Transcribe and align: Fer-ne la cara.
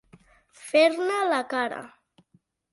Fer-ne 0.69 1.19
la 1.33 1.43
cara. 1.53 1.85